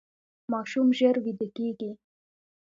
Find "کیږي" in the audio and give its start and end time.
1.57-1.91